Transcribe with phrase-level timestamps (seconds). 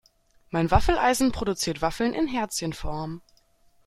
[0.49, 3.21] Mein Waffeleisen produziert Waffeln in Herzchenform.